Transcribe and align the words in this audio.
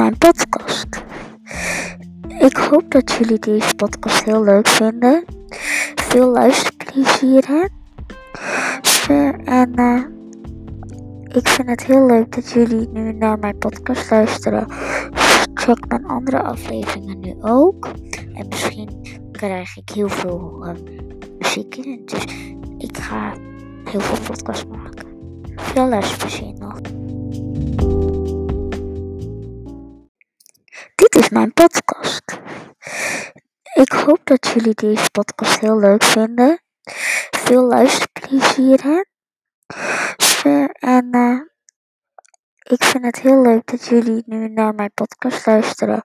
mijn 0.00 0.18
podcast. 0.18 1.02
Ik 2.38 2.56
hoop 2.56 2.90
dat 2.90 3.12
jullie 3.12 3.38
deze 3.38 3.74
podcast 3.74 4.24
heel 4.24 4.42
leuk 4.42 4.68
vinden. 4.68 5.24
Veel 5.94 6.30
luisterplezier. 6.30 7.70
En 9.44 9.72
uh, 9.74 10.02
ik 11.36 11.48
vind 11.48 11.68
het 11.68 11.84
heel 11.84 12.06
leuk 12.06 12.34
dat 12.34 12.50
jullie 12.50 12.88
nu 12.88 13.12
naar 13.12 13.38
mijn 13.38 13.58
podcast 13.58 14.10
luisteren. 14.10 14.66
Check 15.54 15.88
mijn 15.88 16.06
andere 16.06 16.42
afleveringen 16.42 17.20
nu 17.20 17.34
ook. 17.40 17.88
En 18.34 18.48
misschien 18.48 19.20
krijg 19.32 19.76
ik 19.76 19.88
heel 19.88 20.08
veel 20.08 20.66
uh, 20.66 20.72
muziek 21.38 21.76
in. 21.76 22.02
Dus 22.04 22.24
ik 22.78 22.98
ga 22.98 23.32
heel 23.84 24.00
veel 24.00 24.24
podcasts 24.26 24.66
maken. 24.66 25.06
Veel 25.56 25.88
luisterplezier 25.88 26.54
nog. 26.58 26.80
Is 31.20 31.28
mijn 31.28 31.52
podcast. 31.52 32.40
Ik 33.74 33.92
hoop 33.92 34.20
dat 34.24 34.46
jullie 34.46 34.74
deze 34.74 35.10
podcast 35.10 35.60
heel 35.60 35.78
leuk 35.78 36.02
vinden. 36.02 36.62
Veel 37.30 37.62
luisterplezier. 37.62 39.06
En 40.72 41.16
uh, 41.16 41.40
ik 42.62 42.84
vind 42.84 43.04
het 43.04 43.20
heel 43.20 43.42
leuk 43.42 43.66
dat 43.66 43.86
jullie 43.86 44.22
nu 44.26 44.48
naar 44.48 44.74
mijn 44.74 44.92
podcast 44.94 45.46
luisteren. 45.46 46.00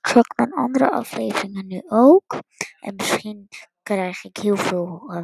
Check 0.00 0.36
mijn 0.36 0.52
andere 0.52 0.90
afleveringen 0.90 1.66
nu 1.66 1.82
ook. 1.86 2.38
En 2.80 2.94
misschien 2.96 3.48
krijg 3.82 4.24
ik 4.24 4.36
heel 4.36 4.56
veel 4.56 5.12
uh, 5.14 5.22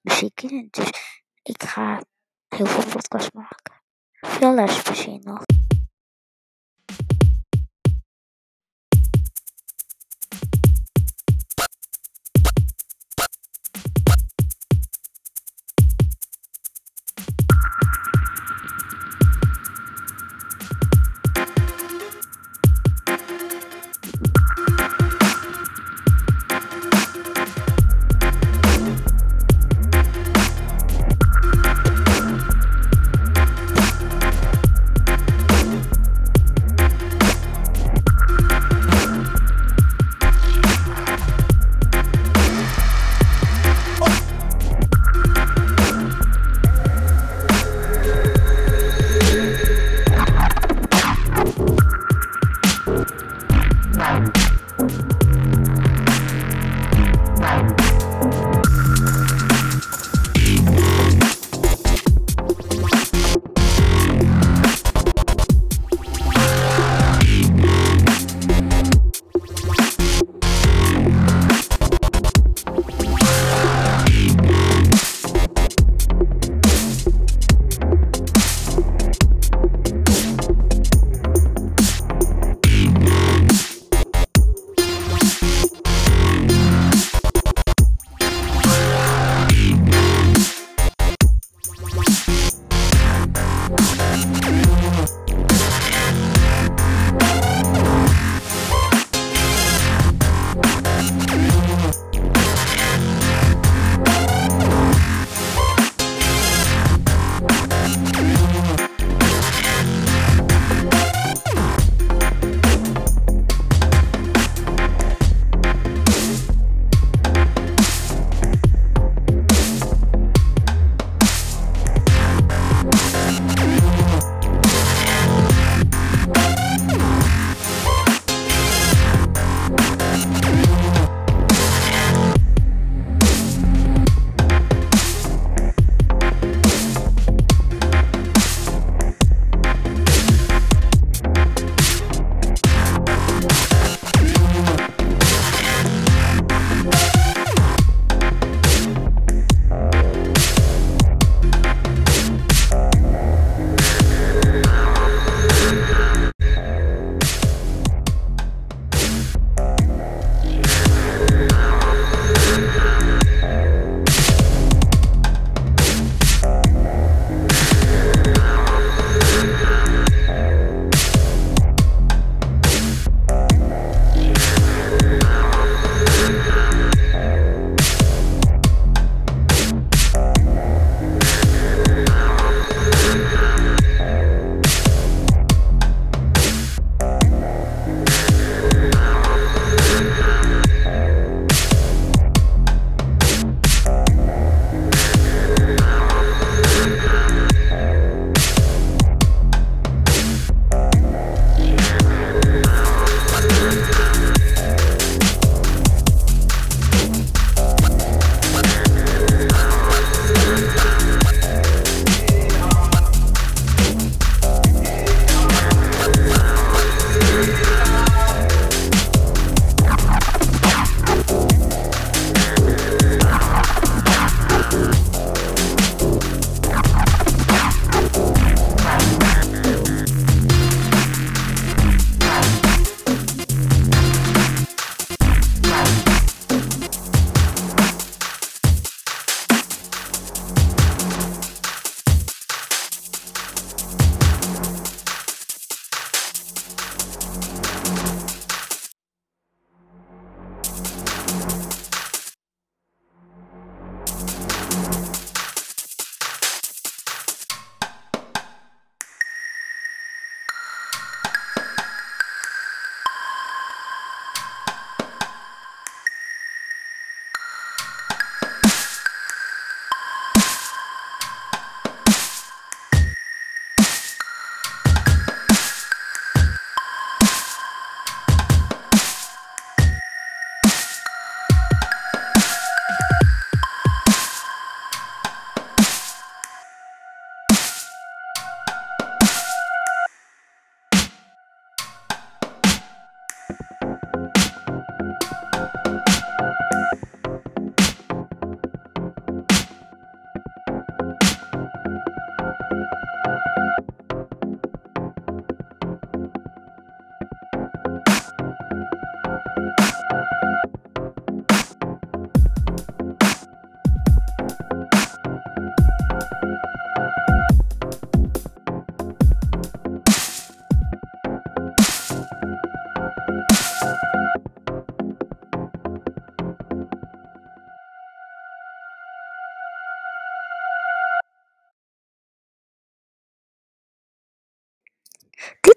muziek 0.00 0.42
in. 0.42 0.68
Dus 0.70 0.90
ik 1.42 1.62
ga 1.62 2.02
heel 2.48 2.66
veel 2.66 2.90
podcasts 2.92 3.30
maken. 3.30 3.82
Veel 4.20 4.54
luisterplezier 4.54 5.18
nog. 5.20 5.49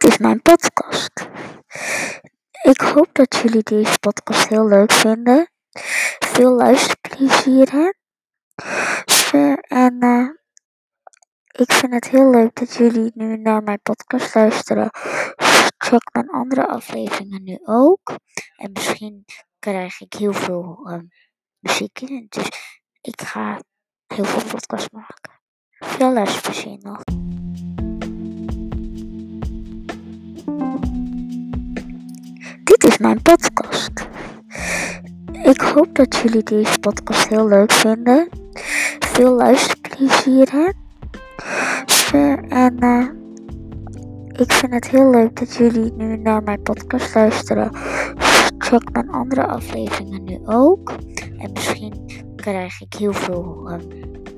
Dit 0.04 0.12
is 0.12 0.18
mijn 0.18 0.42
podcast. 0.42 1.30
Ik 2.62 2.82
hoop 2.82 3.10
dat 3.12 3.36
jullie 3.36 3.64
deze 3.64 4.00
podcast 4.00 4.48
heel 4.48 4.68
leuk 4.68 4.92
vinden. 4.92 5.52
Veel 6.20 6.52
luisterplezier. 6.52 7.96
En 9.68 10.04
uh, 10.04 10.30
ik 11.48 11.72
vind 11.72 11.94
het 11.94 12.10
heel 12.10 12.30
leuk 12.30 12.56
dat 12.56 12.76
jullie 12.76 13.12
nu 13.14 13.38
naar 13.38 13.64
mijn 13.64 13.82
podcast 13.82 14.36
luisteren. 14.36 14.90
Check 15.78 16.14
mijn 16.14 16.30
andere 16.30 16.68
afleveringen 16.68 17.44
nu 17.44 17.60
ook. 17.66 18.16
En 18.56 18.72
misschien 18.72 19.26
krijg 19.60 20.02
ik 20.02 20.14
heel 20.14 20.34
veel 20.34 20.90
uh, 20.90 21.00
muziek 21.60 22.00
in. 22.00 22.26
Dus 22.30 22.48
ik 23.02 23.22
ga 23.22 23.60
heel 24.08 24.26
veel 24.26 24.52
podcasts 24.52 24.90
maken. 24.90 25.42
Veel 25.80 26.14
luisterplezier 26.14 26.78
nog. 26.82 27.02
Dit 32.84 32.92
is 32.92 32.98
mijn 32.98 33.22
podcast. 33.22 34.08
Ik 35.44 35.62
hoop 35.62 35.96
dat 35.96 36.16
jullie 36.16 36.44
deze 36.44 36.80
podcast 36.80 37.28
heel 37.28 37.48
leuk 37.48 37.72
vinden. 37.72 38.30
Veel 39.00 39.36
luisterplezier 39.36 40.50
hè. 40.52 40.70
En 42.50 42.84
uh, 42.84 43.08
ik 44.42 44.52
vind 44.52 44.74
het 44.74 44.90
heel 44.90 45.10
leuk 45.10 45.40
dat 45.40 45.56
jullie 45.56 45.94
nu 45.94 46.18
naar 46.18 46.44
mijn 46.44 46.62
podcast 46.62 47.16
luisteren. 47.16 47.72
Check 48.58 48.92
mijn 48.92 49.10
andere 49.10 49.46
afleveringen 49.46 50.24
nu 50.24 50.40
ook. 50.46 50.92
En 51.38 51.52
misschien 51.54 52.26
krijg 52.36 52.82
ik 52.82 52.94
heel 52.94 53.14
veel 53.14 53.70
uh, 53.72 53.76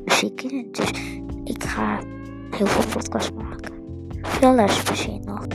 muziek 0.05 0.41
in. 0.41 0.67
Dus 0.71 0.89
ik 1.43 1.63
ga 1.63 1.99
heel 2.49 2.67
veel 2.67 2.91
podcasts 2.93 3.31
maken. 3.31 3.71
Veel 4.21 4.55
luisterplezier 4.55 5.19
nog. 5.23 5.45